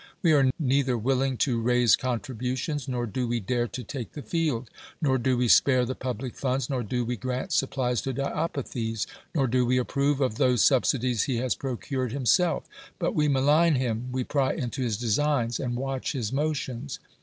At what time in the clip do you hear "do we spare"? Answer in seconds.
5.19-5.85